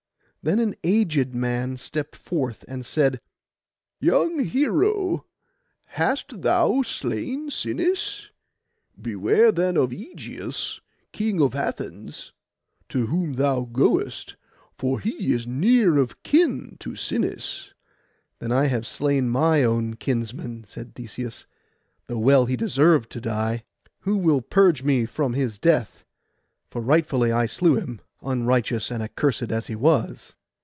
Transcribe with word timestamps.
Then 0.43 0.57
an 0.57 0.73
aged 0.83 1.35
man 1.35 1.77
stepped 1.77 2.15
forth, 2.15 2.65
and 2.67 2.83
said, 2.83 3.21
'Young 3.99 4.39
hero, 4.43 5.27
hast 5.85 6.41
thou 6.41 6.81
slain 6.81 7.51
Sinis? 7.51 8.31
Beware 8.99 9.51
then 9.51 9.77
of 9.77 9.91
Ægeus, 9.91 10.81
king 11.11 11.39
of 11.43 11.53
Athens, 11.53 12.33
to 12.89 13.05
whom 13.05 13.33
thou 13.33 13.65
goest, 13.65 14.35
for 14.79 14.99
he 14.99 15.31
is 15.31 15.45
near 15.45 15.97
of 15.99 16.23
kin 16.23 16.75
to 16.79 16.95
Sinis.' 16.95 17.75
'Then 18.39 18.51
I 18.51 18.65
have 18.65 18.87
slain 18.87 19.29
my 19.29 19.63
own 19.63 19.93
kinsman,' 19.93 20.63
said 20.63 20.95
Theseus, 20.95 21.45
'though 22.07 22.17
well 22.17 22.45
he 22.47 22.55
deserved 22.55 23.11
to 23.11 23.21
die. 23.21 23.63
Who 23.99 24.17
will 24.17 24.41
purge 24.41 24.81
me 24.81 25.05
from 25.05 25.33
his 25.33 25.59
death, 25.59 26.03
for 26.71 26.81
rightfully 26.81 27.31
I 27.31 27.45
slew 27.45 27.75
him, 27.75 28.01
unrighteous 28.23 28.91
and 28.91 29.01
accursed 29.01 29.51
as 29.51 29.65
he 29.65 29.75
was? 29.75 30.35